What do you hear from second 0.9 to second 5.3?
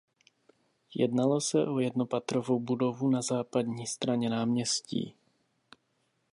Jednalo se o jednopatrovou budovu na západní straně náměstí.